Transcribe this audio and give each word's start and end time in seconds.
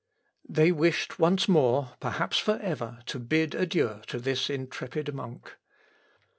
They 0.49 0.71
wished 0.71 1.19
once 1.19 1.47
more, 1.47 1.91
perhaps 1.99 2.39
for 2.39 2.57
ever, 2.59 3.03
to 3.05 3.19
bid 3.19 3.53
adieu 3.53 4.01
to 4.07 4.17
this 4.17 4.49
intrepid 4.49 5.13
monk. 5.13 5.55